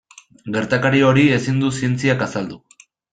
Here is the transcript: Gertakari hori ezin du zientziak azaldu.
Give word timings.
Gertakari 0.53 1.03
hori 1.09 1.25
ezin 1.35 1.59
du 1.65 1.69
zientziak 1.81 2.25
azaldu. 2.27 2.59